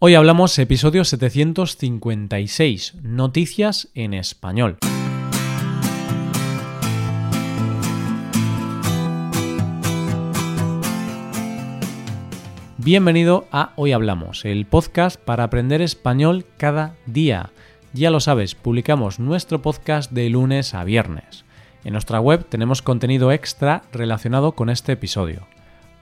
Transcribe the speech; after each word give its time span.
Hoy 0.00 0.14
hablamos 0.14 0.56
episodio 0.60 1.02
756, 1.02 2.94
Noticias 3.02 3.88
en 3.94 4.14
Español. 4.14 4.78
Bienvenido 12.76 13.48
a 13.50 13.72
Hoy 13.74 13.90
Hablamos, 13.90 14.44
el 14.44 14.66
podcast 14.66 15.20
para 15.20 15.42
aprender 15.42 15.82
español 15.82 16.46
cada 16.58 16.94
día. 17.06 17.50
Ya 17.92 18.12
lo 18.12 18.20
sabes, 18.20 18.54
publicamos 18.54 19.18
nuestro 19.18 19.62
podcast 19.62 20.12
de 20.12 20.30
lunes 20.30 20.74
a 20.74 20.84
viernes. 20.84 21.44
En 21.82 21.94
nuestra 21.94 22.20
web 22.20 22.46
tenemos 22.48 22.82
contenido 22.82 23.32
extra 23.32 23.82
relacionado 23.90 24.52
con 24.52 24.70
este 24.70 24.92
episodio. 24.92 25.48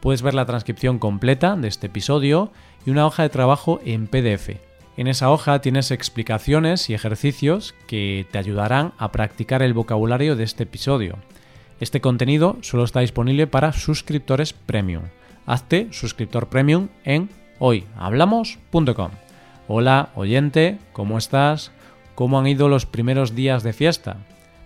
Puedes 0.01 0.23
ver 0.23 0.35
la 0.35 0.47
transcripción 0.47 0.99
completa 0.99 1.57
de 1.57 1.69
este 1.69 1.89
episodio 1.89 2.53
y 2.85 2.91
una 2.91 3.07
hoja 3.07 3.23
de 3.23 3.29
trabajo 3.29 3.81
en 3.85 4.07
PDF. 4.07 4.51
En 4.97 5.09
esa 5.09 5.31
hoja 5.31 5.61
tienes 5.61 5.91
explicaciones 5.91 6.89
y 6.89 6.95
ejercicios 6.95 7.75
que 7.87 8.27
te 8.31 8.39
ayudarán 8.39 8.93
a 8.99 9.13
practicar 9.13 9.63
el 9.63 9.75
vocabulario 9.75 10.37
de 10.37 10.45
este 10.45 10.63
episodio. 10.63 11.17
Este 11.81 12.01
contenido 12.01 12.57
solo 12.63 12.85
está 12.85 13.01
disponible 13.01 13.47
para 13.47 13.73
suscriptores 13.73 14.55
premium. 14.55 15.03
Hazte 15.45 15.89
suscriptor 15.93 16.49
premium 16.49 16.89
en 17.05 17.29
hoyhablamos.com. 17.59 19.11
Hola, 19.69 20.11
oyente, 20.15 20.79
¿cómo 20.93 21.19
estás? 21.19 21.73
¿Cómo 22.15 22.39
han 22.39 22.47
ido 22.47 22.69
los 22.69 22.87
primeros 22.87 23.35
días 23.35 23.63
de 23.63 23.75
fiesta? 23.75 24.17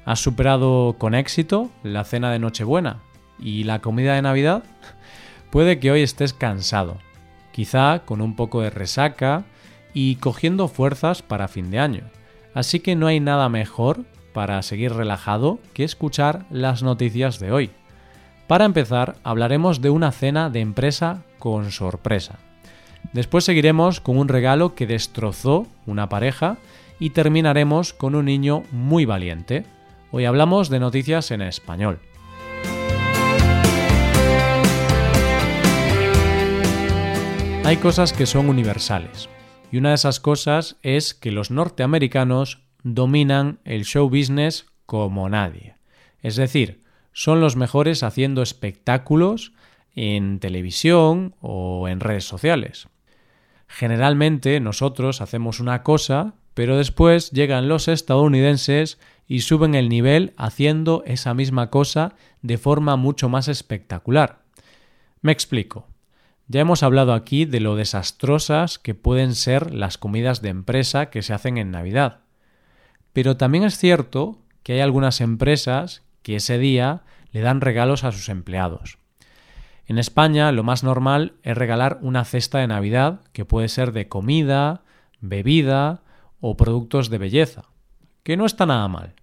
¿Has 0.05 0.21
superado 0.21 0.97
con 0.99 1.15
éxito 1.15 1.71
la 1.83 2.05
cena 2.05 2.31
de 2.31 2.39
Nochebuena? 2.39 3.01
¿Y 3.41 3.65
la 3.65 3.81
comida 3.81 4.15
de 4.15 4.23
Navidad? 4.23 4.65
Puede 5.51 5.79
que 5.79 5.91
hoy 5.91 6.03
estés 6.03 6.33
cansado, 6.33 6.99
quizá 7.53 8.01
con 8.05 8.21
un 8.21 8.37
poco 8.37 8.61
de 8.61 8.71
resaca 8.71 9.45
y 9.95 10.17
cogiendo 10.17 10.69
fuerzas 10.69 11.23
para 11.23 11.49
fin 11.49 11.71
de 11.71 11.79
año. 11.79 12.05
Así 12.55 12.81
que 12.81 12.97
no 12.97 13.07
hay 13.07 13.21
nada 13.21 13.49
mejor 13.49 14.05
para 14.33 14.63
seguir 14.63 14.93
relajado 14.93 15.59
que 15.75 15.85
escuchar 15.85 16.45
las 16.51 16.83
noticias 16.83 17.39
de 17.39 17.53
hoy. 17.53 17.71
Para 18.47 18.65
empezar, 18.65 19.17
hablaremos 19.25 19.81
de 19.81 19.91
una 19.91 20.13
cena 20.13 20.51
de 20.51 20.61
empresa 20.61 21.23
con 21.39 21.71
sorpresa. 21.71 22.39
Después 23.13 23.45
seguiremos 23.45 24.01
con 24.01 24.19
un 24.19 24.29
regalo 24.29 24.75
que 24.75 24.87
destrozó 24.87 25.67
una 25.87 26.09
pareja 26.09 26.59
y 26.99 27.11
terminaremos 27.11 27.93
con 27.93 28.15
un 28.15 28.27
niño 28.27 28.65
muy 28.71 29.05
valiente. 29.05 29.65
Hoy 30.13 30.27
hablamos 30.27 30.69
de 30.69 30.81
noticias 30.81 31.31
en 31.31 31.43
español. 31.43 32.01
Hay 37.63 37.77
cosas 37.77 38.13
que 38.13 38.27
son 38.27 38.49
universales, 38.49 39.29
y 39.71 39.77
una 39.77 39.91
de 39.91 39.95
esas 39.97 40.19
cosas 40.19 40.77
es 40.83 41.15
que 41.15 41.31
los 41.31 41.51
norteamericanos 41.51 42.63
dominan 42.83 43.61
el 43.65 43.85
show 43.85 44.09
business 44.09 44.67
como 44.87 45.29
nadie. 45.29 45.75
Es 46.23 46.37
decir, 46.37 46.83
son 47.13 47.41
los 47.41 47.57
mejores 47.57 48.03
haciendo 48.03 48.43
espectáculos 48.43 49.53
en 49.95 50.41
televisión 50.41 51.35
o 51.41 51.87
en 51.87 52.01
redes 52.01 52.25
sociales. 52.25 52.89
Generalmente 53.69 54.59
nosotros 54.59 55.21
hacemos 55.21 55.61
una 55.61 55.83
cosa, 55.83 56.35
pero 56.55 56.79
después 56.79 57.31
llegan 57.31 57.69
los 57.69 57.89
estadounidenses 57.89 58.99
y 59.29 59.43
suben 59.43 59.75
el 59.75 59.89
nivel 59.89 60.33
haciendo 60.37 61.05
esa 61.07 61.35
misma 61.35 61.71
cosa 61.71 62.15
de 62.43 62.59
forma 62.59 62.97
mucho 62.97 63.29
más 63.29 63.49
espectacular. 63.49 64.41
Me 65.21 65.31
explico. 65.31 65.90
Ya 66.53 66.63
hemos 66.63 66.83
hablado 66.83 67.15
aquí 67.15 67.45
de 67.45 67.61
lo 67.61 67.77
desastrosas 67.77 68.81
que 68.81 68.97
pueden 68.97 69.37
ser 69.37 69.73
las 69.73 69.99
comidas 69.99 70.43
de 70.43 70.49
empresa 70.49 71.09
que 71.09 71.23
se 71.23 71.33
hacen 71.33 71.59
en 71.59 71.71
Navidad. 71.71 72.23
Pero 73.13 73.37
también 73.37 73.63
es 73.63 73.79
cierto 73.79 74.41
que 74.65 74.73
hay 74.73 74.81
algunas 74.81 75.21
empresas 75.21 76.03
que 76.25 76.35
ese 76.35 76.59
día 76.59 77.03
le 77.31 77.41
dan 77.41 77.61
regalos 77.61 78.03
a 78.03 78.11
sus 78.11 78.29
empleados. 78.29 78.99
En 79.87 79.97
España 79.97 80.51
lo 80.51 80.65
más 80.65 80.83
normal 80.83 81.35
es 81.45 81.57
regalar 81.57 82.01
una 82.03 82.25
cesta 82.25 82.59
de 82.59 82.67
Navidad 82.67 83.21
que 83.33 83.45
puede 83.45 83.69
ser 83.69 83.93
de 83.93 84.09
comida, 84.09 84.83
bebida 85.21 86.03
o 86.41 86.57
productos 86.57 87.11
de 87.11 87.19
belleza, 87.19 87.67
que 88.25 88.37
no 88.37 88.45
está 88.45 88.67
nada 88.67 88.89
mal. 88.89 89.15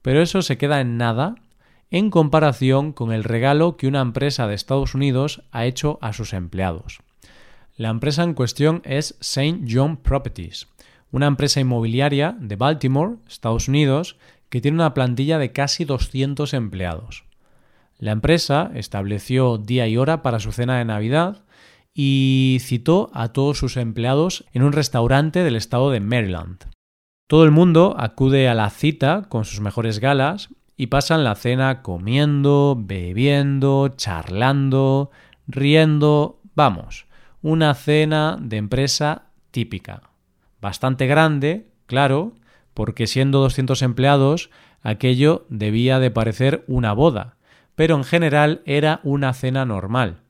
Pero 0.00 0.22
eso 0.22 0.40
se 0.40 0.56
queda 0.56 0.80
en 0.80 0.96
nada 0.96 1.34
en 1.90 2.10
comparación 2.10 2.92
con 2.92 3.12
el 3.12 3.24
regalo 3.24 3.76
que 3.76 3.86
una 3.86 4.00
empresa 4.00 4.46
de 4.46 4.54
Estados 4.54 4.94
Unidos 4.94 5.42
ha 5.52 5.66
hecho 5.66 5.98
a 6.00 6.12
sus 6.12 6.32
empleados. 6.32 7.00
La 7.76 7.90
empresa 7.90 8.22
en 8.22 8.34
cuestión 8.34 8.82
es 8.84 9.16
St. 9.20 9.60
John 9.68 9.98
Properties, 9.98 10.68
una 11.10 11.26
empresa 11.26 11.60
inmobiliaria 11.60 12.36
de 12.40 12.56
Baltimore, 12.56 13.16
Estados 13.28 13.68
Unidos, 13.68 14.16
que 14.48 14.60
tiene 14.60 14.76
una 14.76 14.94
plantilla 14.94 15.38
de 15.38 15.52
casi 15.52 15.84
200 15.84 16.54
empleados. 16.54 17.24
La 17.98 18.12
empresa 18.12 18.70
estableció 18.74 19.58
día 19.58 19.88
y 19.88 19.96
hora 19.96 20.22
para 20.22 20.40
su 20.40 20.52
cena 20.52 20.78
de 20.78 20.84
Navidad 20.84 21.44
y 21.94 22.58
citó 22.60 23.10
a 23.14 23.32
todos 23.32 23.58
sus 23.58 23.76
empleados 23.76 24.44
en 24.52 24.62
un 24.62 24.72
restaurante 24.72 25.42
del 25.42 25.56
estado 25.56 25.90
de 25.90 26.00
Maryland. 26.00 26.64
Todo 27.26 27.44
el 27.44 27.50
mundo 27.50 27.96
acude 27.98 28.48
a 28.48 28.54
la 28.54 28.70
cita 28.70 29.22
con 29.28 29.44
sus 29.44 29.60
mejores 29.60 29.98
galas 29.98 30.50
y 30.76 30.88
pasan 30.88 31.24
la 31.24 31.34
cena 31.34 31.82
comiendo, 31.82 32.76
bebiendo, 32.78 33.88
charlando, 33.96 35.10
riendo, 35.48 36.40
vamos, 36.54 37.06
una 37.42 37.74
cena 37.74 38.36
de 38.40 38.58
empresa 38.58 39.24
típica. 39.50 40.02
Bastante 40.60 41.06
grande, 41.06 41.66
claro, 41.86 42.34
porque 42.74 43.06
siendo 43.06 43.40
200 43.40 43.80
empleados, 43.82 44.50
aquello 44.82 45.46
debía 45.48 45.98
de 45.98 46.10
parecer 46.10 46.64
una 46.66 46.92
boda, 46.92 47.36
pero 47.74 47.96
en 47.96 48.04
general 48.04 48.62
era 48.66 49.00
una 49.02 49.32
cena 49.32 49.64
normal. 49.64 50.20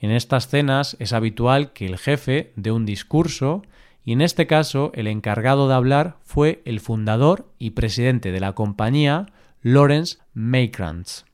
En 0.00 0.10
estas 0.10 0.48
cenas 0.48 0.96
es 0.98 1.12
habitual 1.12 1.72
que 1.72 1.86
el 1.86 1.96
jefe 1.96 2.52
dé 2.56 2.72
un 2.72 2.84
discurso 2.84 3.62
y 4.04 4.12
en 4.12 4.20
este 4.20 4.48
caso 4.48 4.90
el 4.94 5.06
encargado 5.06 5.68
de 5.68 5.74
hablar 5.74 6.16
fue 6.24 6.60
el 6.64 6.80
fundador 6.80 7.52
y 7.60 7.70
presidente 7.70 8.32
de 8.32 8.40
la 8.40 8.52
compañía 8.52 9.26
Lawrence 9.64 10.18
Maykrantz. 10.34 11.24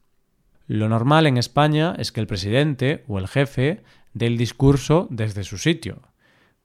Lo 0.67 0.91
normal 0.91 1.27
en 1.27 1.39
España 1.39 1.95
es 1.97 2.13
que 2.13 2.21
el 2.21 2.27
presidente 2.27 3.03
o 3.09 3.19
el 3.19 3.27
jefe 3.27 3.83
dé 4.13 4.27
el 4.27 4.37
discurso 4.37 5.07
desde 5.09 5.45
su 5.45 5.57
sitio. 5.57 6.03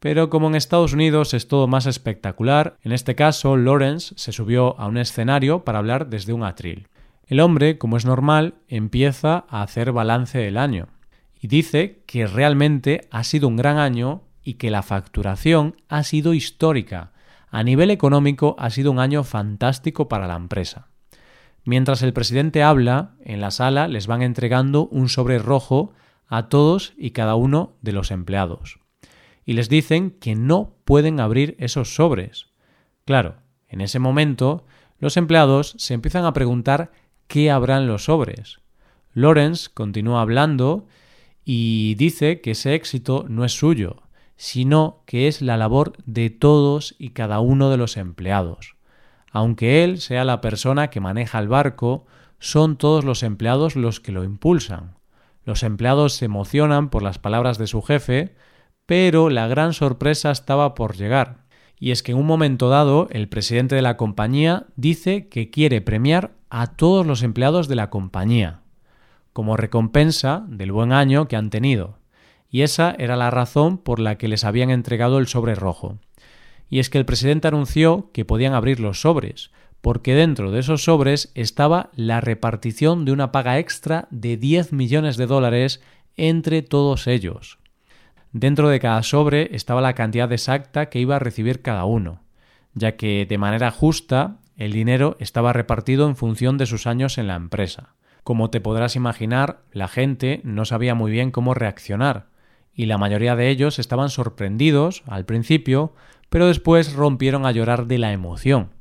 Pero 0.02 0.30
como 0.30 0.48
en 0.48 0.56
Estados 0.56 0.92
Unidos 0.92 1.34
es 1.34 1.48
todo 1.48 1.68
más 1.68 1.86
espectacular, 1.86 2.76
en 2.82 2.92
este 2.92 3.16
caso 3.16 3.56
Lawrence 3.56 4.14
se 4.18 4.34
subió 4.34 4.78
a 4.78 4.88
un 4.88 4.98
escenario 4.98 5.64
para 5.64 5.80
hablar 5.80 6.10
desde 6.10 6.34
un 6.34 6.44
atril. 6.44 6.90
El 7.28 7.40
hombre, 7.40 7.78
como 7.78 7.96
es 7.96 8.04
normal, 8.04 8.56
empieza 8.68 9.46
a 9.48 9.62
hacer 9.62 9.94
balance 9.94 10.38
del 10.40 10.58
año 10.58 10.90
y 11.40 11.48
dice 11.48 12.04
que 12.06 12.28
realmente 12.28 13.08
ha 13.10 13.24
sido 13.24 13.48
un 13.48 13.56
gran 13.56 13.78
año 13.78 14.24
y 14.44 14.56
que 14.56 14.70
la 14.70 14.84
facturación 14.84 15.78
ha 15.88 16.04
sido 16.04 16.34
histórica. 16.34 17.14
A 17.50 17.64
nivel 17.64 17.90
económico 17.90 18.58
ha 18.60 18.70
sido 18.70 18.92
un 18.92 19.00
año 19.00 19.24
fantástico 19.24 20.10
para 20.10 20.28
la 20.28 20.36
empresa. 20.36 20.90
Mientras 21.66 22.02
el 22.04 22.14
presidente 22.14 22.62
habla, 22.62 23.16
en 23.24 23.40
la 23.40 23.52
sala 23.52 23.88
les 23.88 24.08
van 24.08 24.22
entregando 24.22 24.88
un 24.88 25.08
sobre 25.08 25.40
rojo 25.40 25.94
a 26.28 26.50
todos 26.50 26.94
y 26.98 27.12
cada 27.12 27.36
uno 27.36 27.78
de 27.82 27.94
los 27.94 28.12
empleados. 28.12 28.80
Y 29.46 29.54
les 29.54 29.70
dicen 29.70 30.12
que 30.12 30.36
no 30.36 30.76
pueden 30.84 31.20
abrir 31.20 31.56
esos 31.60 31.96
sobres. 31.96 32.48
Claro, 33.06 33.36
en 33.68 33.82
ese 33.82 34.00
momento 34.00 34.66
los 35.00 35.18
empleados 35.18 35.76
se 35.78 35.94
empiezan 35.94 36.26
a 36.26 36.34
preguntar 36.34 36.92
qué 37.28 37.52
habrán 37.52 37.88
los 37.88 38.06
sobres. 38.06 38.60
Lawrence 39.14 39.70
continúa 39.74 40.22
hablando 40.22 40.88
y 41.46 41.96
dice 41.96 42.42
que 42.42 42.52
ese 42.52 42.74
éxito 42.74 43.26
no 43.28 43.46
es 43.46 43.54
suyo, 43.54 44.04
sino 44.36 45.04
que 45.06 45.28
es 45.28 45.42
la 45.42 45.58
labor 45.58 45.94
de 46.06 46.30
todos 46.30 46.96
y 46.98 47.10
cada 47.10 47.40
uno 47.40 47.70
de 47.70 47.78
los 47.78 47.98
empleados. 47.98 48.76
Aunque 49.34 49.84
él 49.84 50.00
sea 50.00 50.24
la 50.24 50.42
persona 50.42 50.92
que 50.92 51.00
maneja 51.00 51.40
el 51.40 51.48
barco, 51.48 52.06
son 52.38 52.78
todos 52.78 53.04
los 53.04 53.24
empleados 53.24 53.76
los 53.76 54.00
que 54.00 54.12
lo 54.12 54.24
impulsan. 54.24 54.94
Los 55.44 55.64
empleados 55.64 56.14
se 56.14 56.26
emocionan 56.26 56.90
por 56.90 57.02
las 57.02 57.18
palabras 57.18 57.58
de 57.58 57.66
su 57.66 57.82
jefe, 57.82 58.36
pero 58.86 59.32
la 59.32 59.48
gran 59.48 59.74
sorpresa 59.74 60.30
estaba 60.30 60.76
por 60.76 60.96
llegar. 60.96 61.46
Y 61.80 61.90
es 61.90 62.04
que 62.04 62.12
en 62.12 62.20
un 62.20 62.28
momento 62.28 62.70
dado 62.70 63.08
el 63.10 63.28
presidente 63.28 63.74
de 63.76 63.82
la 63.82 63.98
compañía 63.98 64.68
dice 64.76 65.28
que 65.30 65.50
quiere 65.50 65.82
premiar 65.82 66.34
a 66.52 66.68
todos 66.68 67.04
los 67.04 67.24
empleados 67.24 67.68
de 67.68 67.76
la 67.76 67.90
compañía, 67.90 68.62
como 69.34 69.58
recompensa 69.58 70.46
del 70.48 70.72
buen 70.72 70.94
año 70.94 71.28
que 71.28 71.38
han 71.38 71.50
tenido. 71.50 71.98
Y 72.52 72.62
esa 72.62 72.94
era 73.00 73.16
la 73.16 73.32
razón 73.32 73.80
por 73.80 74.00
la 74.00 74.20
que 74.20 74.28
les 74.28 74.44
habían 74.44 74.70
entregado 74.70 75.18
el 75.18 75.26
sobre 75.26 75.56
rojo 75.56 75.98
y 76.70 76.80
es 76.80 76.90
que 76.90 76.98
el 76.98 77.06
presidente 77.06 77.48
anunció 77.48 78.10
que 78.14 78.26
podían 78.26 78.54
abrir 78.54 78.80
los 78.80 79.02
sobres, 79.02 79.52
porque 79.82 80.16
dentro 80.16 80.52
de 80.52 80.62
esos 80.62 80.86
sobres 80.86 81.32
estaba 81.36 81.90
la 81.94 82.22
repartición 82.22 83.04
de 83.04 83.12
una 83.12 83.32
paga 83.32 83.60
extra 83.60 84.08
de 84.12 84.38
10 84.38 84.72
millones 84.72 85.18
de 85.18 85.28
dólares 85.28 85.82
entre 86.16 86.62
todos 86.62 87.08
ellos. 87.08 87.60
dentro 88.32 88.70
de 88.70 88.80
cada 88.80 89.04
sobre 89.04 89.56
estaba 89.56 89.82
la 89.82 89.94
cantidad 89.94 90.32
exacta 90.32 90.88
que 90.88 91.00
iba 91.00 91.18
a 91.18 91.20
recibir 91.20 91.62
cada 91.62 91.86
uno, 91.86 92.22
ya 92.74 92.96
que 92.96 93.26
de 93.28 93.38
manera 93.38 93.72
justa 93.72 94.38
el 94.58 94.72
dinero 94.72 95.16
estaba 95.20 95.54
repartido 95.54 96.08
en 96.08 96.16
función 96.16 96.58
de 96.58 96.66
sus 96.66 96.88
años 96.88 97.18
en 97.18 97.28
la 97.28 97.36
empresa. 97.36 97.94
Como 98.24 98.50
te 98.50 98.62
podrás 98.62 98.96
imaginar, 98.96 99.64
la 99.72 99.88
gente 99.88 100.42
no 100.44 100.66
sabía 100.66 100.96
muy 100.96 101.12
bien 101.12 101.32
cómo 101.32 101.54
reaccionar, 101.54 102.28
y 102.74 102.86
la 102.86 102.98
mayoría 102.98 103.36
de 103.36 103.50
ellos 103.50 103.80
estaban 103.80 104.10
sorprendidos 104.10 105.04
al 105.06 105.26
principio, 105.26 105.94
pero 106.34 106.48
después 106.48 106.94
rompieron 106.94 107.46
a 107.46 107.52
llorar 107.52 107.86
de 107.86 108.00
la 108.00 108.12
emoción. 108.12 108.72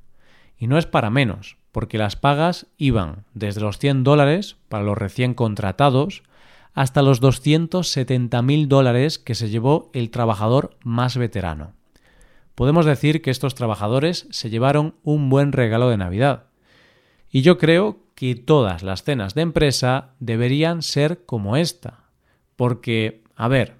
Y 0.56 0.68
no 0.68 0.78
es 0.78 0.86
para 0.86 1.10
menos, 1.10 1.58
porque 1.70 1.98
las 1.98 2.16
pagas 2.16 2.66
iban 2.78 3.26
desde 3.34 3.60
los 3.60 3.76
100 3.76 4.04
dólares 4.04 4.56
para 4.70 4.84
los 4.84 4.96
recién 4.96 5.34
contratados 5.34 6.22
hasta 6.72 7.02
los 7.02 7.20
270.000 7.20 8.68
dólares 8.68 9.18
que 9.18 9.34
se 9.34 9.50
llevó 9.50 9.90
el 9.92 10.08
trabajador 10.08 10.78
más 10.82 11.18
veterano. 11.18 11.74
Podemos 12.54 12.86
decir 12.86 13.20
que 13.20 13.30
estos 13.30 13.54
trabajadores 13.54 14.26
se 14.30 14.48
llevaron 14.48 14.94
un 15.02 15.28
buen 15.28 15.52
regalo 15.52 15.90
de 15.90 15.98
Navidad. 15.98 16.44
Y 17.28 17.42
yo 17.42 17.58
creo 17.58 17.98
que 18.14 18.34
todas 18.34 18.82
las 18.82 19.02
cenas 19.02 19.34
de 19.34 19.42
empresa 19.42 20.14
deberían 20.20 20.80
ser 20.80 21.26
como 21.26 21.58
esta. 21.58 22.04
Porque, 22.56 23.24
a 23.36 23.48
ver, 23.48 23.76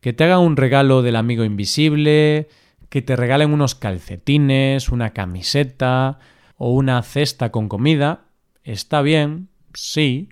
que 0.00 0.14
te 0.14 0.24
hagan 0.24 0.40
un 0.40 0.56
regalo 0.56 1.02
del 1.02 1.16
amigo 1.16 1.44
invisible, 1.44 2.48
que 2.92 3.00
te 3.00 3.16
regalen 3.16 3.54
unos 3.54 3.74
calcetines, 3.74 4.90
una 4.90 5.14
camiseta 5.14 6.18
o 6.58 6.74
una 6.74 7.02
cesta 7.02 7.50
con 7.50 7.70
comida, 7.70 8.26
está 8.64 9.00
bien, 9.00 9.48
sí, 9.72 10.28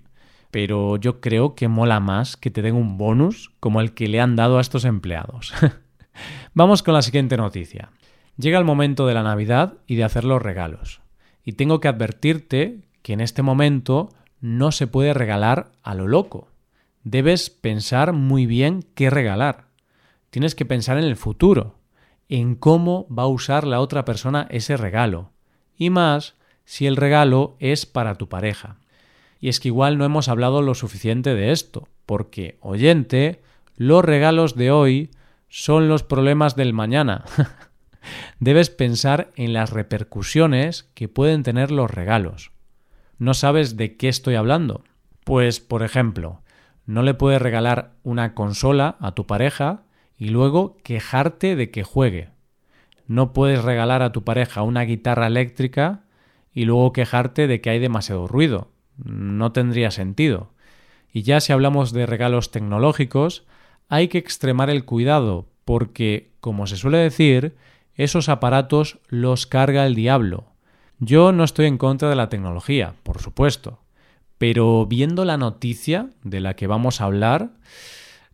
pero 0.51 0.97
yo 0.97 1.21
creo 1.21 1.55
que 1.55 1.67
mola 1.67 1.99
más 1.99 2.37
que 2.37 2.51
te 2.51 2.61
den 2.61 2.75
un 2.75 2.99
bonus 2.99 3.51
como 3.59 3.81
el 3.81 3.95
que 3.95 4.07
le 4.07 4.21
han 4.21 4.35
dado 4.35 4.59
a 4.59 4.61
estos 4.61 4.85
empleados. 4.85 5.55
Vamos 6.53 6.83
con 6.83 6.93
la 6.93 7.01
siguiente 7.01 7.35
noticia. 7.35 7.89
Llega 8.37 8.59
el 8.59 8.65
momento 8.65 9.07
de 9.07 9.15
la 9.15 9.23
Navidad 9.23 9.79
y 9.87 9.95
de 9.95 10.03
hacer 10.03 10.23
los 10.23 10.39
regalos. 10.39 11.01
Y 11.43 11.53
tengo 11.53 11.79
que 11.79 11.87
advertirte 11.87 12.81
que 13.01 13.13
en 13.13 13.21
este 13.21 13.41
momento 13.41 14.09
no 14.39 14.71
se 14.71 14.85
puede 14.85 15.15
regalar 15.15 15.71
a 15.81 15.95
lo 15.95 16.07
loco. 16.07 16.49
Debes 17.03 17.49
pensar 17.49 18.13
muy 18.13 18.45
bien 18.45 18.85
qué 18.93 19.09
regalar. 19.09 19.65
Tienes 20.29 20.53
que 20.53 20.65
pensar 20.65 20.99
en 20.99 21.05
el 21.05 21.15
futuro, 21.15 21.80
en 22.31 22.55
cómo 22.55 23.05
va 23.09 23.23
a 23.23 23.27
usar 23.27 23.67
la 23.67 23.81
otra 23.81 24.05
persona 24.05 24.47
ese 24.49 24.77
regalo. 24.77 25.31
Y 25.75 25.89
más 25.89 26.35
si 26.63 26.87
el 26.87 26.95
regalo 26.95 27.57
es 27.59 27.85
para 27.85 28.15
tu 28.15 28.29
pareja. 28.29 28.77
Y 29.41 29.49
es 29.49 29.59
que 29.59 29.67
igual 29.67 29.97
no 29.97 30.05
hemos 30.05 30.29
hablado 30.29 30.61
lo 30.61 30.73
suficiente 30.73 31.35
de 31.35 31.51
esto, 31.51 31.89
porque, 32.05 32.57
oyente, 32.61 33.41
los 33.75 34.05
regalos 34.05 34.55
de 34.55 34.71
hoy 34.71 35.11
son 35.49 35.89
los 35.89 36.03
problemas 36.03 36.55
del 36.55 36.71
mañana. 36.71 37.25
Debes 38.39 38.69
pensar 38.69 39.31
en 39.35 39.51
las 39.51 39.71
repercusiones 39.71 40.89
que 40.93 41.09
pueden 41.09 41.43
tener 41.43 41.69
los 41.69 41.91
regalos. 41.91 42.51
¿No 43.17 43.33
sabes 43.33 43.75
de 43.75 43.97
qué 43.97 44.07
estoy 44.07 44.35
hablando? 44.35 44.85
Pues, 45.25 45.59
por 45.59 45.83
ejemplo, 45.83 46.41
no 46.85 47.03
le 47.03 47.13
puedes 47.13 47.41
regalar 47.41 47.91
una 48.03 48.33
consola 48.33 48.95
a 49.01 49.11
tu 49.11 49.27
pareja 49.27 49.83
y 50.21 50.29
luego 50.29 50.77
quejarte 50.83 51.55
de 51.55 51.71
que 51.71 51.81
juegue. 51.81 52.29
No 53.07 53.33
puedes 53.33 53.63
regalar 53.63 54.03
a 54.03 54.11
tu 54.11 54.23
pareja 54.23 54.61
una 54.61 54.83
guitarra 54.83 55.25
eléctrica 55.25 56.03
y 56.53 56.65
luego 56.65 56.93
quejarte 56.93 57.47
de 57.47 57.59
que 57.59 57.71
hay 57.71 57.79
demasiado 57.79 58.27
ruido. 58.27 58.69
No 59.03 59.51
tendría 59.51 59.89
sentido. 59.89 60.51
Y 61.11 61.23
ya 61.23 61.39
si 61.39 61.53
hablamos 61.53 61.91
de 61.91 62.05
regalos 62.05 62.51
tecnológicos, 62.51 63.47
hay 63.89 64.09
que 64.09 64.19
extremar 64.19 64.69
el 64.69 64.85
cuidado 64.85 65.47
porque, 65.65 66.29
como 66.39 66.67
se 66.67 66.77
suele 66.77 66.99
decir, 66.99 67.55
esos 67.95 68.29
aparatos 68.29 68.99
los 69.07 69.47
carga 69.47 69.87
el 69.87 69.95
diablo. 69.95 70.45
Yo 70.99 71.31
no 71.31 71.43
estoy 71.43 71.65
en 71.65 71.79
contra 71.79 72.11
de 72.11 72.15
la 72.15 72.29
tecnología, 72.29 72.93
por 73.01 73.19
supuesto, 73.23 73.79
pero 74.37 74.85
viendo 74.85 75.25
la 75.25 75.37
noticia 75.37 76.11
de 76.23 76.41
la 76.41 76.55
que 76.55 76.67
vamos 76.67 77.01
a 77.01 77.05
hablar, 77.05 77.53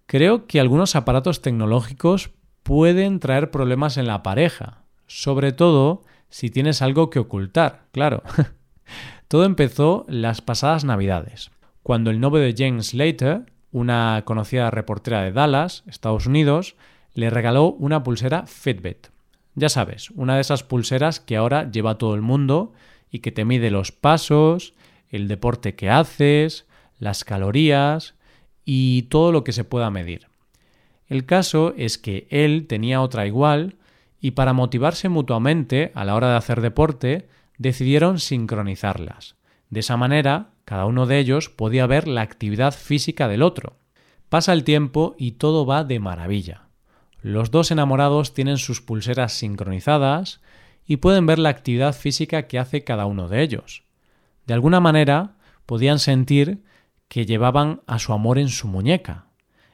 creo 0.08 0.48
que 0.48 0.60
algunos 0.60 0.96
aparatos 0.96 1.42
tecnológicos 1.44 2.32
pueden 2.64 3.20
traer 3.20 3.52
problemas 3.52 3.98
en 3.98 4.08
la 4.08 4.24
pareja, 4.24 4.84
sobre 5.06 5.52
todo 5.52 6.02
si 6.30 6.50
tienes 6.50 6.82
algo 6.82 7.12
que 7.12 7.20
ocultar, 7.20 7.86
claro. 7.92 8.24
Todo 9.28 9.46
empezó 9.46 10.06
las 10.08 10.42
pasadas 10.42 10.86
Navidades, 10.86 11.52
cuando 11.84 12.10
el 12.10 12.20
novio 12.20 12.42
de 12.42 12.56
James 12.58 12.88
Slater 12.88 13.46
una 13.72 14.24
conocida 14.26 14.72
reportera 14.72 15.22
de 15.22 15.32
Dallas, 15.32 15.84
Estados 15.88 16.26
Unidos, 16.26 16.76
le 17.14 17.30
regaló 17.30 17.74
una 17.74 18.04
pulsera 18.04 18.48
Fitbit. 18.48 19.08
Ya 19.56 19.70
sabes, 19.70 20.12
una 20.12 20.36
de 20.36 20.42
esas 20.42 20.64
pulseras 20.64 21.20
que 21.20 21.36
ahora 21.36 21.70
lleva 21.70 21.98
todo 21.98 22.16
el 22.16 22.22
mundo 22.22 22.74
y 23.12 23.20
que 23.20 23.32
te 23.32 23.46
mide 23.46 23.72
los 23.72 23.92
pasos, 23.92 24.74
el 25.10 25.28
deporte 25.28 25.76
que 25.76 25.90
haces, 25.90 26.66
las 27.00 27.24
calorías 27.24 28.16
y 28.70 29.04
todo 29.04 29.32
lo 29.32 29.46
que 29.46 29.54
se 29.54 29.64
pueda 29.64 29.90
medir. 29.90 30.28
El 31.08 31.26
caso 31.26 31.74
es 31.78 31.98
que 31.98 32.28
él 32.30 32.66
tenía 32.68 33.02
otra 33.02 33.26
igual 33.26 33.78
y 34.20 34.32
para 34.32 34.52
motivarse 34.52 35.08
mutuamente 35.08 35.94
a 35.96 36.04
la 36.04 36.16
hora 36.16 36.32
de 36.32 36.36
hacer 36.36 36.60
deporte 36.60 37.30
decidieron 37.58 38.20
sincronizarlas. 38.20 39.36
De 39.70 39.80
esa 39.80 39.96
manera, 39.96 40.50
cada 40.66 40.86
uno 40.86 41.06
de 41.06 41.18
ellos 41.18 41.48
podía 41.48 41.88
ver 41.88 42.10
la 42.10 42.22
actividad 42.22 42.74
física 42.74 43.30
del 43.30 43.42
otro. 43.42 43.78
Pasa 44.28 44.52
el 44.52 44.66
tiempo 44.66 45.16
y 45.18 45.32
todo 45.32 45.66
va 45.66 45.86
de 45.86 46.02
maravilla. 46.02 46.64
Los 47.22 47.52
dos 47.52 47.72
enamorados 47.72 48.34
tienen 48.34 48.58
sus 48.58 48.82
pulseras 48.82 49.32
sincronizadas 49.32 50.42
y 50.86 50.98
pueden 50.98 51.26
ver 51.26 51.40
la 51.40 51.50
actividad 51.50 51.96
física 51.96 52.48
que 52.48 52.60
hace 52.60 52.84
cada 52.84 53.06
uno 53.06 53.30
de 53.30 53.44
ellos. 53.44 53.84
De 54.46 54.54
alguna 54.54 54.82
manera, 54.82 55.38
podían 55.66 56.00
sentir 56.00 56.64
que 57.08 57.26
llevaban 57.26 57.82
a 57.88 58.00
su 58.00 58.14
amor 58.14 58.38
en 58.38 58.50
su 58.50 58.68
muñeca. 58.68 59.28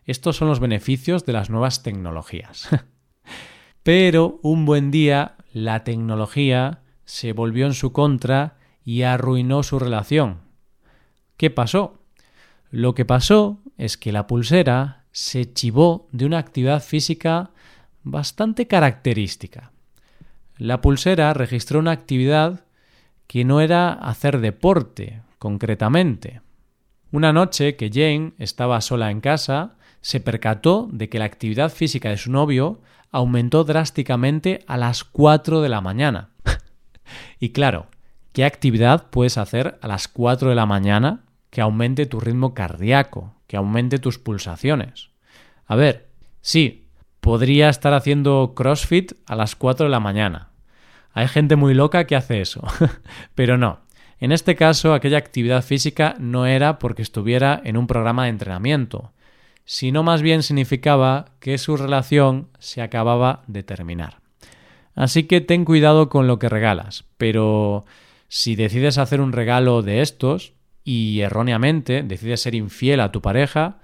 Estos 0.06 0.38
son 0.38 0.47
los 0.47 0.59
beneficios 0.59 1.25
de 1.25 1.33
las 1.33 1.50
nuevas 1.50 1.83
tecnologías. 1.83 2.69
Pero 3.83 4.39
un 4.44 4.65
buen 4.65 4.91
día 4.91 5.35
la 5.51 5.83
tecnología 5.83 6.81
se 7.06 7.33
volvió 7.33 7.65
en 7.65 7.74
su 7.74 7.91
contra 7.91 8.57
y 8.83 9.03
arruinó 9.03 9.63
su 9.63 9.80
relación. 9.80 10.41
¿Qué 11.38 11.50
pasó? 11.50 12.01
Lo 12.69 12.95
que 12.95 13.06
pasó 13.06 13.59
es 13.77 13.97
que 13.97 14.12
la 14.12 14.27
pulsera 14.27 15.06
se 15.12 15.53
chivó 15.53 16.07
de 16.12 16.25
una 16.25 16.39
actividad 16.39 16.81
física 16.81 17.51
bastante 18.03 18.68
característica. 18.68 19.71
La 20.57 20.81
pulsera 20.81 21.33
registró 21.33 21.80
una 21.80 21.92
actividad 21.92 22.66
que 23.28 23.45
no 23.45 23.61
era 23.61 23.94
hacer 23.94 24.40
deporte, 24.40 25.21
concretamente. 25.40 26.42
Una 27.13 27.31
noche 27.31 27.77
que 27.77 27.89
Jane 27.89 28.33
estaba 28.37 28.81
sola 28.81 29.09
en 29.09 29.21
casa, 29.21 29.75
se 30.01 30.19
percató 30.19 30.89
de 30.91 31.07
que 31.07 31.19
la 31.19 31.25
actividad 31.25 31.71
física 31.71 32.09
de 32.09 32.17
su 32.17 32.29
novio 32.29 32.81
aumentó 33.09 33.63
drásticamente 33.63 34.65
a 34.67 34.75
las 34.75 35.05
4 35.05 35.61
de 35.61 35.69
la 35.69 35.79
mañana. 35.79 36.31
y 37.39 37.51
claro, 37.53 37.87
¿Qué 38.33 38.45
actividad 38.45 39.11
puedes 39.11 39.37
hacer 39.37 39.77
a 39.81 39.87
las 39.87 40.07
4 40.07 40.49
de 40.49 40.55
la 40.55 40.65
mañana 40.65 41.19
que 41.51 41.61
aumente 41.61 42.07
tu 42.07 42.19
ritmo 42.19 42.55
cardíaco, 42.55 43.35
que 43.45 43.57
aumente 43.57 43.99
tus 43.99 44.17
pulsaciones? 44.17 45.11
A 45.67 45.75
ver, 45.75 46.09
sí, 46.41 46.87
podría 47.19 47.69
estar 47.69 47.93
haciendo 47.93 48.53
CrossFit 48.55 49.13
a 49.27 49.35
las 49.35 49.55
4 49.55 49.85
de 49.85 49.91
la 49.91 49.99
mañana. 49.99 50.49
Hay 51.13 51.27
gente 51.27 51.55
muy 51.55 51.75
loca 51.75 52.07
que 52.07 52.15
hace 52.15 52.41
eso, 52.41 52.63
pero 53.35 53.55
no. 53.59 53.81
En 54.19 54.31
este 54.31 54.55
caso, 54.55 54.93
aquella 54.93 55.17
actividad 55.17 55.63
física 55.63 56.15
no 56.19 56.45
era 56.45 56.79
porque 56.79 57.01
estuviera 57.01 57.61
en 57.63 57.77
un 57.77 57.87
programa 57.87 58.23
de 58.23 58.29
entrenamiento, 58.29 59.11
sino 59.65 60.03
más 60.03 60.21
bien 60.21 60.43
significaba 60.43 61.25
que 61.39 61.57
su 61.57 61.77
relación 61.77 62.49
se 62.59 62.81
acababa 62.81 63.43
de 63.47 63.63
terminar. 63.63 64.19
Así 64.95 65.23
que 65.23 65.41
ten 65.41 65.65
cuidado 65.65 66.09
con 66.09 66.27
lo 66.27 66.39
que 66.39 66.49
regalas, 66.49 67.05
pero 67.17 67.85
si 68.27 68.55
decides 68.55 68.97
hacer 68.97 69.21
un 69.21 69.31
regalo 69.31 69.81
de 69.81 70.01
estos 70.01 70.53
y 70.83 71.21
erróneamente 71.21 72.03
decides 72.03 72.41
ser 72.41 72.55
infiel 72.55 72.99
a 72.99 73.11
tu 73.11 73.21
pareja, 73.21 73.79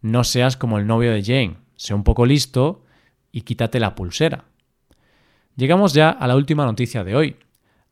no 0.00 0.24
seas 0.24 0.56
como 0.56 0.78
el 0.78 0.86
novio 0.86 1.12
de 1.12 1.22
Jane, 1.22 1.56
sé 1.76 1.94
un 1.94 2.04
poco 2.04 2.26
listo 2.26 2.84
y 3.32 3.42
quítate 3.42 3.80
la 3.80 3.94
pulsera. 3.94 4.44
Llegamos 5.56 5.92
ya 5.94 6.10
a 6.10 6.26
la 6.26 6.36
última 6.36 6.64
noticia 6.64 7.04
de 7.04 7.14
hoy. 7.14 7.36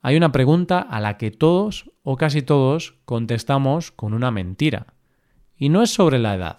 Hay 0.05 0.17
una 0.17 0.33
pregunta 0.33 0.81
a 0.81 1.01
la 1.01 1.17
que 1.17 1.31
todos 1.31 1.91
o 2.03 2.17
casi 2.17 2.43
todos 2.43 2.97
contestamos 3.05 3.93
con 3.93 4.15
una 4.15 4.33
mentira. 4.33 4.95
Y 5.57 5.69
no 5.69 5.81
es 5.81 5.91
sobre 5.95 6.19
la 6.19 6.35
edad. 6.35 6.59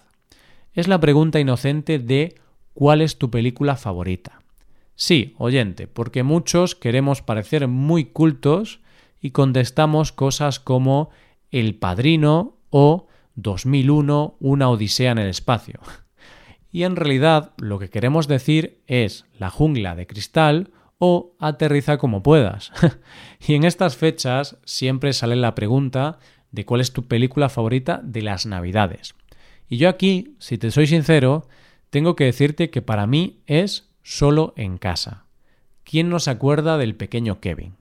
Es 0.72 0.88
la 0.88 0.98
pregunta 0.98 1.38
inocente 1.38 1.98
de 1.98 2.40
¿cuál 2.72 3.02
es 3.02 3.18
tu 3.18 3.30
película 3.30 3.76
favorita? 3.76 4.40
Sí, 4.96 5.34
oyente, 5.36 5.86
porque 5.86 6.22
muchos 6.22 6.74
queremos 6.74 7.20
parecer 7.20 7.68
muy 7.68 8.06
cultos 8.06 8.80
y 9.20 9.32
contestamos 9.32 10.12
cosas 10.12 10.58
como 10.58 11.10
El 11.50 11.74
Padrino 11.74 12.56
o 12.70 13.08
2001, 13.34 14.36
una 14.40 14.70
Odisea 14.70 15.12
en 15.12 15.18
el 15.18 15.28
espacio. 15.28 15.80
y 16.72 16.84
en 16.84 16.96
realidad 16.96 17.52
lo 17.58 17.78
que 17.78 17.90
queremos 17.90 18.26
decir 18.26 18.80
es 18.86 19.26
la 19.38 19.50
jungla 19.50 19.94
de 19.96 20.06
cristal 20.06 20.70
o 21.04 21.36
aterriza 21.38 21.98
como 21.98 22.22
puedas. 22.22 22.72
y 23.46 23.54
en 23.54 23.64
estas 23.64 23.96
fechas 23.96 24.56
siempre 24.64 25.12
sale 25.12 25.36
la 25.36 25.54
pregunta 25.54 26.18
de 26.50 26.64
cuál 26.64 26.80
es 26.80 26.92
tu 26.92 27.06
película 27.06 27.50
favorita 27.50 28.00
de 28.02 28.22
las 28.22 28.46
Navidades. 28.46 29.14
Y 29.68 29.76
yo 29.76 29.90
aquí, 29.90 30.34
si 30.38 30.56
te 30.56 30.70
soy 30.70 30.86
sincero, 30.86 31.46
tengo 31.90 32.16
que 32.16 32.24
decirte 32.24 32.70
que 32.70 32.80
para 32.80 33.06
mí 33.06 33.40
es 33.46 33.90
solo 34.02 34.54
en 34.56 34.78
casa. 34.78 35.24
¿Quién 35.84 36.08
no 36.08 36.18
se 36.20 36.30
acuerda 36.30 36.78
del 36.78 36.94
pequeño 36.94 37.40
Kevin? 37.40 37.74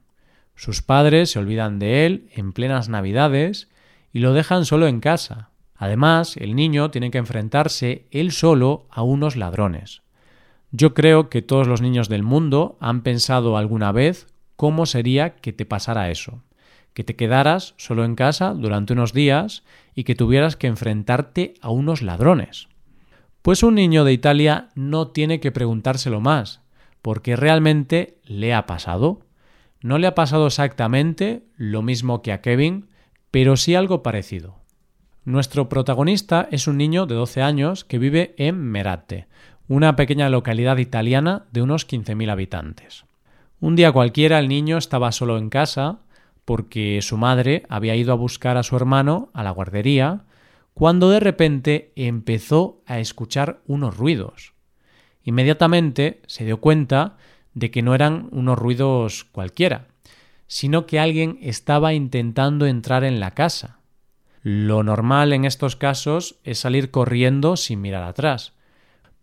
Sus 0.55 0.81
padres 0.81 1.31
se 1.31 1.39
olvidan 1.39 1.79
de 1.79 2.05
él 2.05 2.29
en 2.35 2.51
plenas 2.51 2.89
Navidades 2.89 3.69
y 4.11 4.19
lo 4.19 4.33
dejan 4.33 4.65
solo 4.65 4.87
en 4.87 4.99
casa. 4.99 5.49
Además, 5.75 6.37
el 6.37 6.55
niño 6.55 6.91
tiene 6.91 7.09
que 7.09 7.17
enfrentarse 7.17 8.05
él 8.11 8.31
solo 8.31 8.85
a 8.91 9.01
unos 9.01 9.35
ladrones. 9.35 10.02
Yo 10.75 10.95
creo 10.95 11.29
que 11.29 11.43
todos 11.43 11.67
los 11.67 11.81
niños 11.81 12.09
del 12.09 12.23
mundo 12.23 12.77
han 12.79 13.03
pensado 13.03 13.57
alguna 13.57 13.91
vez 13.91 14.25
cómo 14.55 14.87
sería 14.87 15.35
que 15.35 15.53
te 15.53 15.67
pasara 15.67 16.09
eso, 16.09 16.41
que 16.95 17.03
te 17.03 17.15
quedaras 17.15 17.75
solo 17.77 18.03
en 18.03 18.15
casa 18.15 18.55
durante 18.55 18.93
unos 18.93 19.13
días 19.13 19.63
y 19.93 20.03
que 20.03 20.15
tuvieras 20.15 20.55
que 20.55 20.65
enfrentarte 20.65 21.53
a 21.61 21.69
unos 21.69 22.01
ladrones. 22.01 22.69
Pues 23.43 23.61
un 23.61 23.75
niño 23.75 24.03
de 24.03 24.13
Italia 24.13 24.69
no 24.73 25.09
tiene 25.09 25.39
que 25.39 25.51
preguntárselo 25.51 26.21
más, 26.21 26.61
porque 27.03 27.35
realmente 27.35 28.17
le 28.23 28.55
ha 28.55 28.65
pasado. 28.65 29.27
No 29.79 29.99
le 29.99 30.07
ha 30.07 30.15
pasado 30.15 30.47
exactamente 30.47 31.43
lo 31.55 31.83
mismo 31.83 32.23
que 32.23 32.31
a 32.31 32.41
Kevin, 32.41 32.87
pero 33.29 33.57
sí 33.57 33.75
algo 33.75 34.01
parecido. 34.01 34.63
Nuestro 35.25 35.69
protagonista 35.69 36.49
es 36.51 36.67
un 36.67 36.77
niño 36.77 37.05
de 37.05 37.15
12 37.15 37.43
años 37.43 37.85
que 37.85 37.97
vive 37.97 38.33
en 38.37 38.57
Merate, 38.57 39.27
una 39.67 39.95
pequeña 39.95 40.29
localidad 40.29 40.77
italiana 40.77 41.45
de 41.51 41.61
unos 41.61 41.87
15.000 41.87 42.29
habitantes. 42.29 43.05
Un 43.59 43.75
día 43.75 43.91
cualquiera 43.91 44.39
el 44.39 44.49
niño 44.49 44.77
estaba 44.77 45.11
solo 45.11 45.37
en 45.37 45.49
casa 45.49 45.99
porque 46.45 47.01
su 47.01 47.17
madre 47.17 47.63
había 47.69 47.95
ido 47.95 48.11
a 48.11 48.17
buscar 48.17 48.57
a 48.57 48.63
su 48.63 48.75
hermano 48.75 49.29
a 49.33 49.43
la 49.43 49.51
guardería 49.51 50.25
cuando 50.73 51.09
de 51.09 51.19
repente 51.19 51.91
empezó 51.95 52.81
a 52.85 52.99
escuchar 52.99 53.61
unos 53.67 53.95
ruidos. 53.95 54.53
Inmediatamente 55.23 56.21
se 56.27 56.43
dio 56.43 56.59
cuenta 56.59 57.15
de 57.53 57.71
que 57.71 57.81
no 57.81 57.95
eran 57.95 58.27
unos 58.31 58.57
ruidos 58.57 59.23
cualquiera, 59.31 59.87
sino 60.47 60.85
que 60.85 60.99
alguien 60.99 61.37
estaba 61.41 61.93
intentando 61.93 62.65
entrar 62.65 63.03
en 63.03 63.19
la 63.19 63.31
casa. 63.31 63.79
Lo 64.41 64.83
normal 64.83 65.31
en 65.31 65.45
estos 65.45 65.75
casos 65.75 66.35
es 66.43 66.59
salir 66.59 66.91
corriendo 66.91 67.55
sin 67.55 67.79
mirar 67.79 68.03
atrás. 68.03 68.53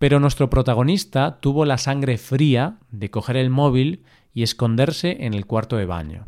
Pero 0.00 0.18
nuestro 0.18 0.48
protagonista 0.48 1.40
tuvo 1.40 1.66
la 1.66 1.76
sangre 1.76 2.16
fría 2.16 2.78
de 2.90 3.10
coger 3.10 3.36
el 3.36 3.50
móvil 3.50 4.02
y 4.32 4.42
esconderse 4.42 5.18
en 5.26 5.34
el 5.34 5.44
cuarto 5.44 5.76
de 5.76 5.84
baño. 5.84 6.26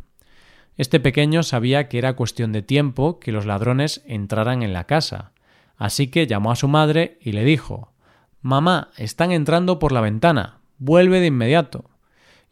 Este 0.77 0.99
pequeño 0.99 1.41
sabía 1.41 1.89
que 1.89 1.97
era 1.97 2.15
cuestión 2.15 2.51
de 2.51 2.61
tiempo 2.61 3.19
que 3.19 3.31
los 3.31 3.47
ladrones 3.47 4.03
entraran 4.05 4.61
en 4.61 4.73
la 4.73 4.83
casa, 4.83 5.31
así 5.75 6.05
que 6.05 6.27
llamó 6.27 6.51
a 6.51 6.55
su 6.55 6.67
madre 6.67 7.17
y 7.19 7.31
le 7.31 7.43
dijo 7.43 7.93
Mamá, 8.43 8.91
están 8.95 9.31
entrando 9.31 9.79
por 9.79 9.91
la 9.91 10.01
ventana. 10.01 10.59
Vuelve 10.77 11.19
de 11.19 11.27
inmediato. 11.27 11.89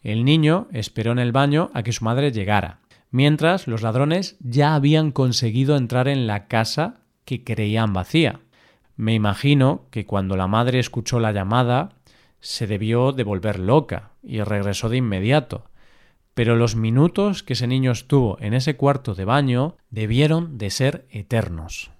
El 0.00 0.24
niño 0.24 0.66
esperó 0.72 1.12
en 1.12 1.20
el 1.20 1.30
baño 1.30 1.70
a 1.72 1.84
que 1.84 1.92
su 1.92 2.04
madre 2.04 2.32
llegara, 2.32 2.80
mientras 3.12 3.68
los 3.68 3.82
ladrones 3.82 4.36
ya 4.40 4.74
habían 4.74 5.12
conseguido 5.12 5.76
entrar 5.76 6.08
en 6.08 6.26
la 6.26 6.48
casa 6.48 7.02
que 7.24 7.44
creían 7.44 7.92
vacía. 7.92 8.40
Me 9.02 9.14
imagino 9.14 9.86
que 9.90 10.06
cuando 10.06 10.36
la 10.36 10.46
madre 10.46 10.78
escuchó 10.78 11.18
la 11.18 11.32
llamada 11.32 11.90
se 12.40 12.66
debió 12.66 13.12
de 13.12 13.24
volver 13.24 13.58
loca 13.58 14.10
y 14.22 14.40
regresó 14.42 14.88
de 14.88 14.98
inmediato 14.98 15.64
pero 16.34 16.56
los 16.56 16.76
minutos 16.76 17.42
que 17.42 17.52
ese 17.52 17.66
niño 17.66 17.92
estuvo 17.92 18.38
en 18.40 18.54
ese 18.54 18.76
cuarto 18.76 19.14
de 19.14 19.24
baño 19.24 19.76
debieron 19.90 20.58
de 20.58 20.70
ser 20.70 21.06
eternos. 21.10 21.90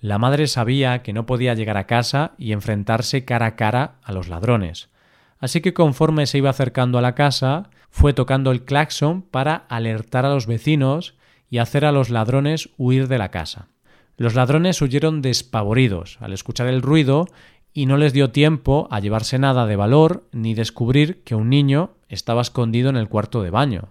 La 0.00 0.18
madre 0.18 0.46
sabía 0.46 1.02
que 1.02 1.12
no 1.12 1.24
podía 1.26 1.54
llegar 1.54 1.78
a 1.78 1.86
casa 1.86 2.32
y 2.36 2.52
enfrentarse 2.52 3.24
cara 3.24 3.46
a 3.46 3.56
cara 3.56 3.94
a 4.02 4.12
los 4.12 4.28
ladrones, 4.28 4.90
así 5.38 5.60
que 5.62 5.72
conforme 5.72 6.26
se 6.26 6.38
iba 6.38 6.50
acercando 6.50 6.98
a 6.98 7.02
la 7.02 7.14
casa, 7.14 7.70
fue 7.90 8.12
tocando 8.12 8.50
el 8.50 8.64
claxon 8.64 9.22
para 9.22 9.54
alertar 9.68 10.26
a 10.26 10.30
los 10.30 10.46
vecinos 10.46 11.14
y 11.48 11.58
hacer 11.58 11.86
a 11.86 11.92
los 11.92 12.10
ladrones 12.10 12.70
huir 12.76 13.08
de 13.08 13.18
la 13.18 13.30
casa. 13.30 13.68
Los 14.16 14.34
ladrones 14.34 14.80
huyeron 14.80 15.20
despavoridos 15.20 16.18
al 16.20 16.32
escuchar 16.32 16.68
el 16.68 16.82
ruido 16.82 17.26
y 17.72 17.84
no 17.84 17.98
les 17.98 18.14
dio 18.14 18.30
tiempo 18.30 18.88
a 18.90 19.00
llevarse 19.00 19.38
nada 19.38 19.66
de 19.66 19.76
valor 19.76 20.26
ni 20.32 20.54
descubrir 20.54 21.22
que 21.22 21.34
un 21.34 21.50
niño 21.50 21.90
estaba 22.08 22.40
escondido 22.40 22.88
en 22.88 22.96
el 22.96 23.08
cuarto 23.08 23.42
de 23.42 23.50
baño. 23.50 23.90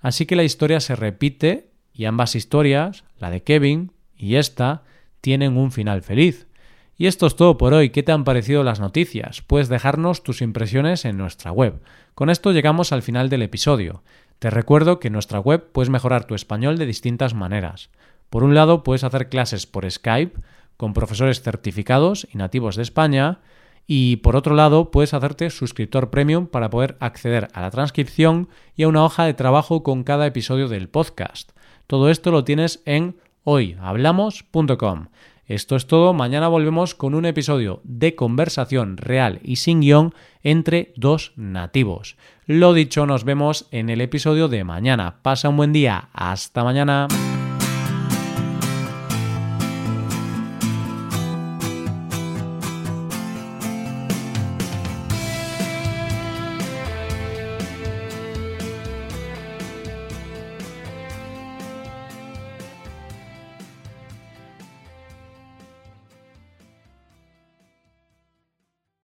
Así 0.00 0.26
que 0.26 0.34
la 0.34 0.42
historia 0.42 0.80
se 0.80 0.96
repite 0.96 1.70
y 1.92 2.06
ambas 2.06 2.34
historias, 2.34 3.04
la 3.18 3.30
de 3.30 3.44
Kevin 3.44 3.92
y 4.16 4.34
esta, 4.34 4.82
tienen 5.20 5.56
un 5.56 5.70
final 5.70 6.02
feliz. 6.02 6.48
Y 6.96 7.06
esto 7.06 7.26
es 7.26 7.36
todo 7.36 7.56
por 7.56 7.72
hoy. 7.72 7.90
¿Qué 7.90 8.02
te 8.02 8.10
han 8.10 8.24
parecido 8.24 8.64
las 8.64 8.80
noticias? 8.80 9.42
Puedes 9.42 9.68
dejarnos 9.68 10.24
tus 10.24 10.42
impresiones 10.42 11.04
en 11.04 11.16
nuestra 11.16 11.52
web. 11.52 11.80
Con 12.14 12.30
esto 12.30 12.50
llegamos 12.50 12.92
al 12.92 13.02
final 13.02 13.28
del 13.28 13.42
episodio. 13.42 14.02
Te 14.40 14.50
recuerdo 14.50 14.98
que 14.98 15.06
en 15.06 15.14
nuestra 15.14 15.38
web 15.38 15.70
puedes 15.72 15.90
mejorar 15.90 16.24
tu 16.24 16.34
español 16.34 16.76
de 16.78 16.86
distintas 16.86 17.34
maneras. 17.34 17.90
Por 18.32 18.44
un 18.44 18.54
lado, 18.54 18.82
puedes 18.82 19.04
hacer 19.04 19.28
clases 19.28 19.66
por 19.66 19.88
Skype 19.88 20.40
con 20.78 20.94
profesores 20.94 21.42
certificados 21.42 22.26
y 22.32 22.38
nativos 22.38 22.76
de 22.76 22.82
España. 22.82 23.40
Y 23.86 24.16
por 24.16 24.36
otro 24.36 24.54
lado, 24.54 24.90
puedes 24.90 25.12
hacerte 25.12 25.50
suscriptor 25.50 26.08
premium 26.08 26.46
para 26.46 26.70
poder 26.70 26.96
acceder 26.98 27.48
a 27.52 27.60
la 27.60 27.70
transcripción 27.70 28.48
y 28.74 28.84
a 28.84 28.88
una 28.88 29.04
hoja 29.04 29.26
de 29.26 29.34
trabajo 29.34 29.82
con 29.82 30.02
cada 30.02 30.26
episodio 30.26 30.68
del 30.68 30.88
podcast. 30.88 31.52
Todo 31.86 32.08
esto 32.08 32.30
lo 32.30 32.42
tienes 32.42 32.82
en 32.86 33.16
hoyhablamos.com. 33.44 35.08
Esto 35.44 35.76
es 35.76 35.86
todo, 35.86 36.14
mañana 36.14 36.48
volvemos 36.48 36.94
con 36.94 37.14
un 37.14 37.26
episodio 37.26 37.82
de 37.84 38.14
conversación 38.14 38.96
real 38.96 39.40
y 39.42 39.56
sin 39.56 39.82
guion 39.82 40.14
entre 40.42 40.94
dos 40.96 41.34
nativos. 41.36 42.16
Lo 42.46 42.72
dicho, 42.72 43.04
nos 43.04 43.24
vemos 43.24 43.68
en 43.72 43.90
el 43.90 44.00
episodio 44.00 44.48
de 44.48 44.64
mañana. 44.64 45.16
Pasa 45.20 45.50
un 45.50 45.58
buen 45.58 45.74
día, 45.74 46.08
hasta 46.14 46.64
mañana. 46.64 47.08